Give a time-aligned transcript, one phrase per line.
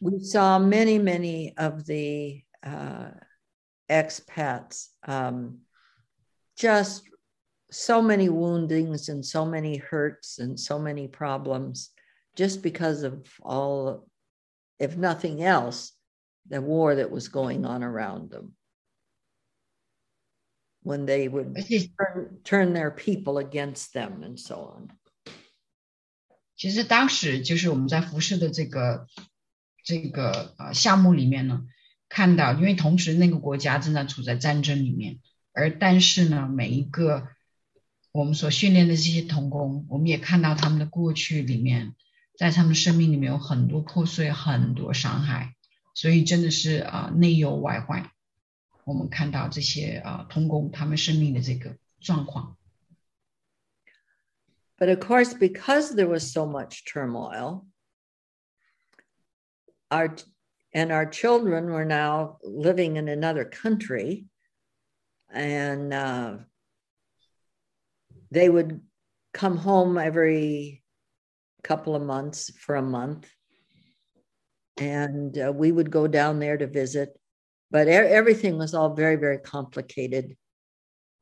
[0.00, 3.10] we saw many, many of the uh,
[3.90, 5.60] expats um,
[6.56, 7.02] just
[7.70, 11.90] so many woundings and so many hurts and so many problems
[12.36, 14.06] just because of all,
[14.78, 15.92] if nothing else,
[16.48, 18.52] the war that was going on around them.
[20.82, 21.56] When they would
[21.98, 24.90] turn, turn their people against them and so on.
[26.56, 29.06] 其实当时就是我们在服饰的这个
[29.88, 31.66] 这个呃项目里面呢，
[32.08, 35.20] 看到，因为同时那个国家正在处在战争里面，
[35.52, 37.28] 而但是呢，每一个
[38.12, 41.94] 我们所训练的这些童工，我们也看到他们的过去里面，
[42.38, 45.54] 在他们生命里面有很多破碎，很多伤害，
[45.94, 48.10] 所以真的是啊内忧外患。
[48.84, 52.56] 我们看到这些啊童工他们生命的这个状况。
[54.76, 57.64] But of course, because there was so much turmoil,
[59.91, 60.15] our
[60.73, 64.25] and our children were now living in another country.
[65.31, 66.37] And uh,
[68.31, 68.81] they would
[69.33, 70.83] come home every
[71.63, 73.29] couple of months for a month.
[74.77, 77.19] And uh, we would go down there to visit.
[77.71, 80.37] But er- everything was all very very complicated.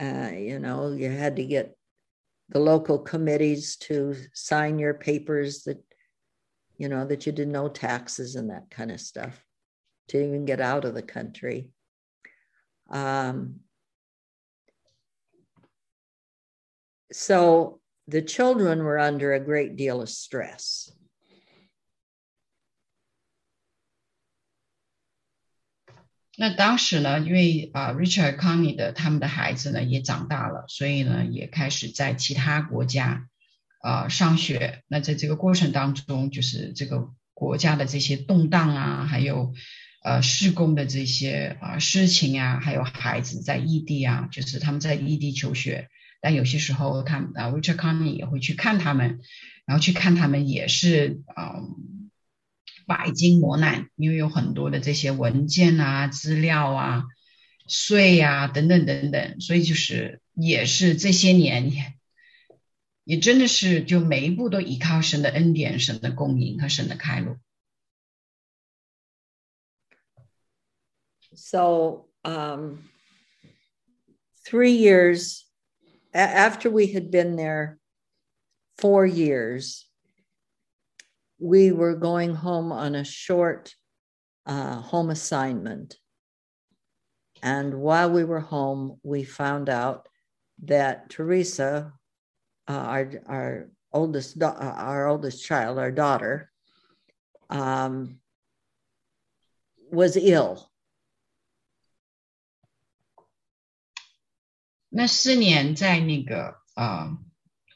[0.00, 1.76] Uh, you know you had to get
[2.50, 5.82] the local committees to sign your papers that
[6.77, 9.43] you know, that you didn't owe taxes and that kind of stuff
[10.09, 11.69] to even get out of the country.
[12.89, 13.61] Um,
[17.11, 20.91] so the children were under a great deal of stress.
[26.35, 33.29] 那当时呢，因为啊、呃、，Richard Connie 的他们的孩子呢也长大了，所以呢也开始在其他国家
[33.82, 39.54] 呃上学，那在这个过程当中，就是这个国家的这些动荡啊，还有
[40.02, 45.88] 呃施工的这些啊事情啊，还有孩子在异地啊，就是他们在异地求学，
[46.20, 49.20] 但有些时候他们啊，Richard Connie 也会去看他们，
[49.66, 51.60] 然后去看他们也是啊
[52.86, 57.04] 百经磨难，因为有很多的这些文件啊、资料啊、
[57.68, 61.94] 税啊等等等等，所以就是也是这些年。
[63.07, 67.37] 也真的是就每一步都依靠神的恩典、神的供应和神的开路。
[71.35, 72.83] So, um,
[74.45, 75.43] three years
[76.13, 77.79] after we had been there
[78.77, 79.87] four years,
[81.39, 83.75] we were going home on a short
[84.45, 85.97] uh, home assignment.
[87.41, 90.07] And while we were home, we found out
[90.63, 91.93] that Teresa,
[92.68, 96.50] uh, our our oldest uh, our oldest child, our daughter,
[97.48, 98.20] um,
[99.90, 100.68] was ill.
[104.90, 107.18] 那四年在那个呃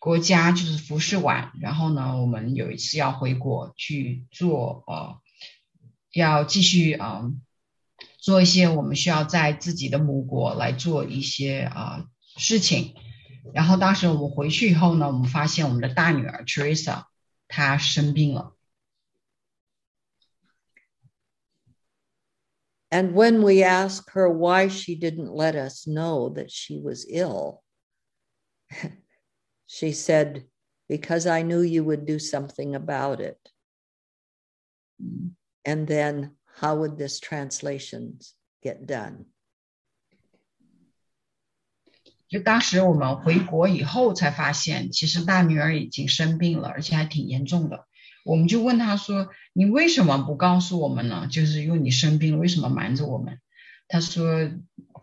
[0.00, 5.20] 国家就是服侍完，然后呢，我们有一次要回国去做呃，
[6.12, 7.30] 要继续啊、
[8.18, 12.94] 做一些我们需要在自己的母国来做一些啊、事情。
[13.53, 17.05] 然后当时我们回去以后呢，我们发现我们的大女儿 Teresa
[17.47, 18.53] 她生病了。
[22.89, 27.61] And when we asked her why she didn't let us know that she was ill,
[29.65, 30.45] she said,
[30.87, 33.37] Because I knew you would do something about it.
[35.65, 38.19] And then, how would this translation
[38.63, 39.25] get done?
[42.32, 47.84] 就当时我们回国以后才发现，其实大女儿已经生病了，而且还挺严重的。
[48.24, 51.28] 我们就问她说：“你为什么不告诉我们呢？
[51.30, 53.38] 就是因为你生病了，为什么瞒着我们？”
[53.86, 54.50] 她说：“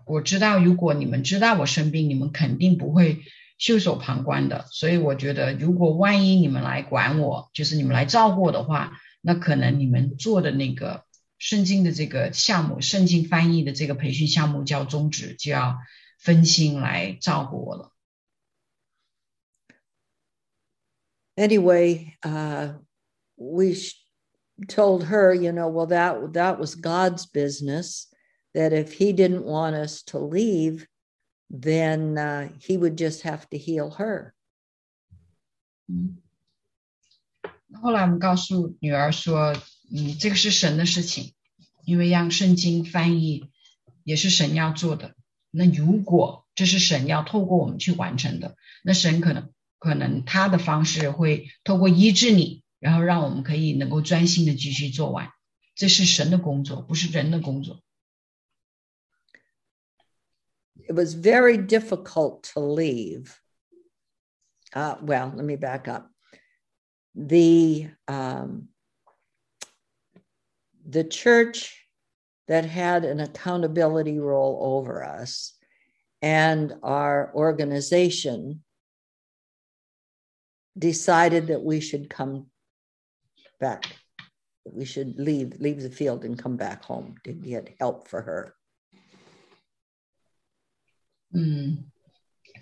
[0.08, 3.20] 我知道，如果你们知道我生病，你们肯定不会
[3.60, 4.66] 袖手旁观的。
[4.72, 11.04] 所以我觉得，如果万一你们来管我，就是你们来照顾我的话，那可能你们做的那个
[11.38, 15.78] 圣经的这个项目，圣经翻译的这个培训项目就要终止，就要。”
[16.19, 17.93] 分心来照顾我了。
[21.37, 22.75] Anyway, uh,
[23.37, 23.75] we
[24.69, 28.06] told her, you know, well that that was God's business.
[28.55, 30.87] That if He didn't want us to leave,
[31.50, 34.32] then uh, He would just have to heal her.
[35.88, 36.23] 嗯，
[37.82, 39.56] 后来我们告诉女儿说，
[39.91, 41.35] 嗯，这个是神的事情，
[41.85, 43.50] 因为让圣经翻译
[44.05, 45.17] 也是神要做的。
[45.50, 55.31] 那如果这是神要透过我们去完成的，那神可能可能他的方式会透过医治你，然后让我们可以能够专心的继续做完
[55.75, 57.82] 这是神的工作，不是人的工作。
[60.87, 63.35] It was very difficult to leave.
[64.73, 66.11] Uh, well, let me back up.
[67.15, 68.69] The um,
[70.85, 71.78] the church
[72.49, 75.55] that had an accountability role over us
[76.21, 78.62] and our organization
[80.79, 82.47] decided that we should come
[83.61, 83.85] back
[84.65, 88.55] we should leave leave the field and come back home to get help for her
[91.37, 91.91] 嗯，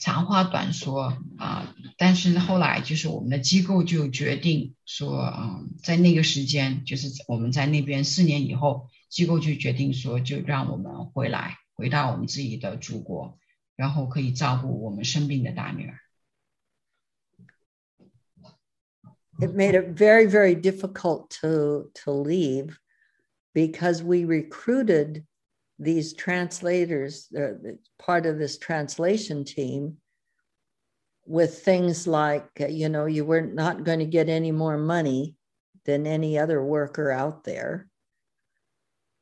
[0.01, 13.39] 长话短说啊，但是后来就是我们的机构就决定说，嗯，在那个时间，就是我们在那边四年以后， 机构就决定说，就让我们回来，回到我们自己的祖国，
[13.77, 15.99] 然后可以照顾我们生病的大女儿。
[19.41, 22.79] it made it very, very difficult to, to leave
[23.55, 25.25] because we recruited
[25.79, 27.55] these translators, uh,
[27.99, 29.97] part of this translation team,
[31.27, 35.35] with things like, uh, you know, you were not going to get any more money
[35.85, 37.89] than any other worker out there,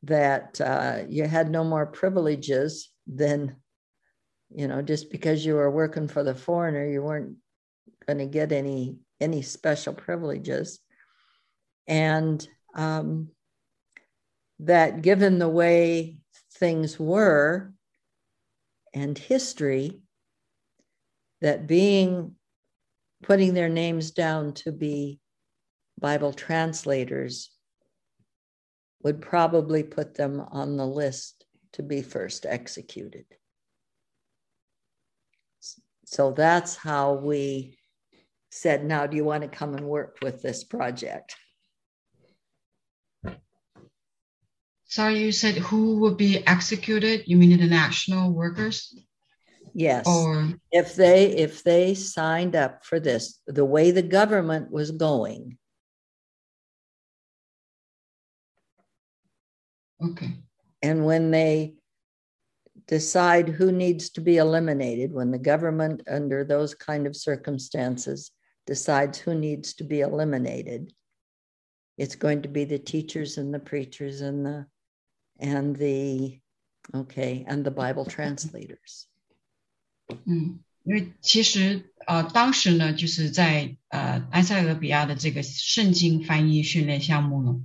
[0.06, 3.56] that uh, you had no more privileges than,
[4.50, 7.36] you know, just because you were working for the foreigner, you weren't
[8.08, 10.80] going to get any any special privileges.
[11.88, 13.30] And um,
[14.60, 16.18] that given the way
[16.56, 17.72] things were
[18.94, 20.02] and history,
[21.42, 22.36] that being
[23.24, 25.20] putting their names down to be
[26.00, 27.55] Bible translators
[29.06, 33.26] would probably put them on the list to be first executed.
[36.06, 37.78] So that's how we
[38.50, 41.36] said, Now, do you want to come and work with this project?
[44.86, 47.28] Sorry, you said who would be executed?
[47.28, 48.92] You mean international workers?
[49.76, 50.08] Yes.
[50.08, 55.60] Or if they if they signed up for this, the way the government was going.
[60.03, 60.33] Okay.
[60.83, 61.75] And when they
[62.87, 68.33] decide who needs to be eliminated, when the government under those kind of circumstances
[68.67, 70.93] decides who needs to be eliminated.
[71.99, 74.67] It's going to be the teachers and the preachers and the
[75.39, 76.41] and the
[76.95, 79.07] okay and the Bible translators.
[80.25, 87.61] 嗯，因为其实呃当时呢，就是在呃埃塞俄比亚的这个圣经翻译训练项目呢，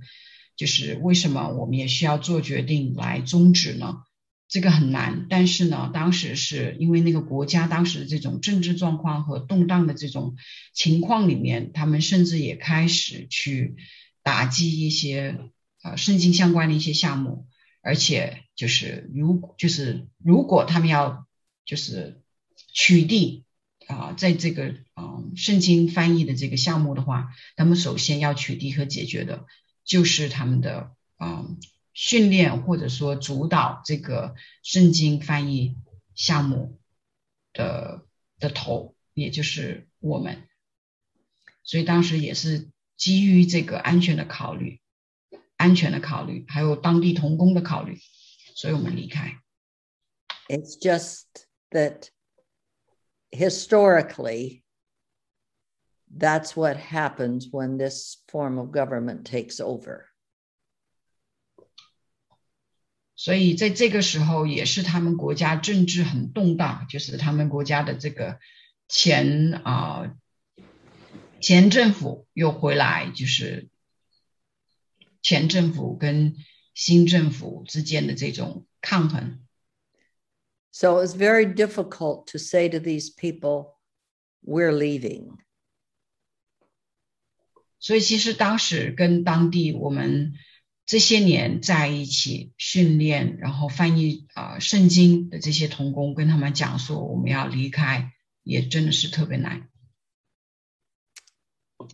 [0.61, 4.03] 就是为什么我们也需要做决定来终止呢？
[4.47, 10.35] 这个很难，但是呢，当时是因为那个国家当时的这种政治状况和动荡的这种
[10.71, 13.75] 情况里面，他们甚至也开始去
[14.21, 15.39] 打击一些
[15.81, 17.47] 呃圣经相关的一些项目，
[17.81, 21.25] 而且就是如就是如果他们要
[21.65, 22.21] 就是
[22.71, 23.41] 取缔
[23.87, 29.47] 啊在这个嗯圣经翻译的这个项目的话，他们首先要取缔和解决的
[29.91, 31.59] 就是他们的嗯。
[31.93, 34.33] 训练或者说主导这个
[34.63, 35.75] 圣经翻译
[36.15, 36.79] 项目
[37.51, 38.05] 的
[38.39, 40.47] 的头，也就是我们，
[41.63, 44.79] 所以当时也是基于这个安全的考虑，
[45.57, 47.99] 安全的考虑，还有当地童工的考虑，
[48.55, 49.41] 所以我们离开。
[50.47, 51.25] It's just
[51.71, 52.09] that
[53.31, 54.60] historically,
[56.16, 60.06] that's what happens when this form of government takes over.
[63.14, 68.38] 所以在这个时候，也是他们国家政治很动荡，就是他们国家的这个
[68.88, 70.14] 前啊
[71.40, 73.68] 前政府又回来，就是
[75.22, 76.36] 前政府跟
[76.74, 79.40] 新政府之间的这种抗衡。
[80.70, 83.76] So it's very difficult to say to these people,
[84.42, 85.38] "We're leaving."
[87.80, 90.34] 所以其实当时跟当地我们。
[90.88, 98.12] 这些年在一起训练，然后翻译啊圣经的这些童工，跟他们讲说我们要离开，
[98.44, 99.68] 也真的是特别难。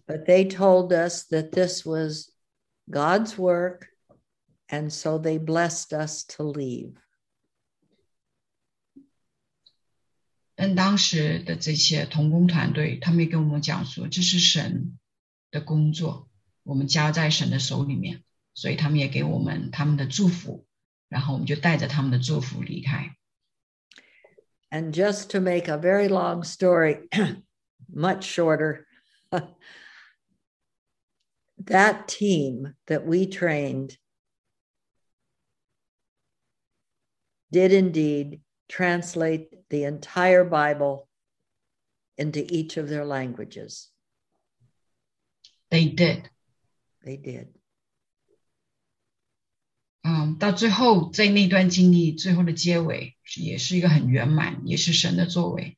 [0.06, 2.32] But they told us that this was
[2.86, 3.86] God's work,
[4.68, 6.92] and so they blessed us to leave.
[10.54, 14.98] 但当时的这些童工团队，他们也跟我们讲说，这是神
[15.51, 16.29] 的工作，
[16.63, 18.23] 我们交在神的手里面，
[18.53, 20.65] 所以他们也给我们他们的祝福，
[21.09, 23.15] 然后我们就带着他们的祝福离开。
[24.69, 27.07] And just to make a very long story
[27.87, 28.85] much shorter,
[31.65, 33.97] that team that we trained
[37.49, 41.07] did indeed translate the entire Bible
[42.17, 43.89] into each of their languages.
[45.69, 46.23] They did.
[47.03, 47.47] They did.
[50.03, 55.77] 嗯，到最后在那段经历最后的结尾，也是一个很圆满，也是神的作为。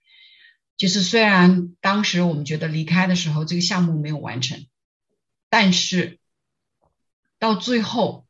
[0.77, 4.67] 就是虽然当时我们觉得离开的时候这个项目没有完成，
[5.49, 6.19] 但是
[7.39, 8.27] 到最后，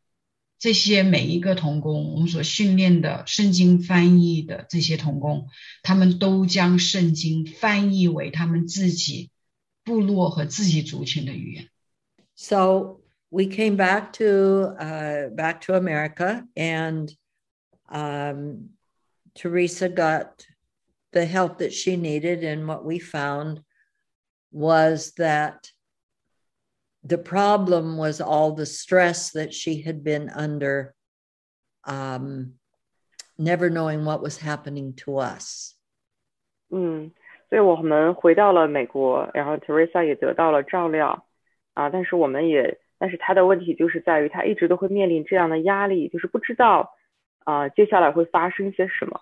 [0.57, 5.49] 这些每一个童工，我们所训练的圣经翻译的这些童工，
[5.83, 9.31] 他们都将圣经翻译为他们自己
[9.88, 11.68] 部落和自己族群的语言。
[12.34, 13.04] So.
[13.34, 17.12] we came back to uh, back to America, and
[17.88, 18.70] um,
[19.34, 20.46] Teresa got
[21.12, 22.44] the help that she needed.
[22.44, 23.60] And what we found
[24.52, 25.68] was that
[27.02, 30.94] the problem was all the stress that she had been under,
[31.82, 32.52] um,
[33.36, 35.74] never knowing what was happening to us.
[36.70, 37.10] 嗯，
[37.49, 41.25] 所以我们回到了美国，然后 Teresa 也得到了照料
[41.73, 46.93] 啊，但是我们也但是他的问题就是在于他一直都会面临这样的压力，就是不知道
[47.45, 49.21] 啊、接下来会发生些什么。